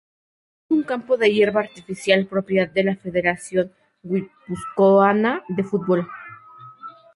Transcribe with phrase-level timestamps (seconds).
[0.65, 6.07] Es un campo de hierba artificial propiedad de la Federación Guipuzcoana de Fútbol.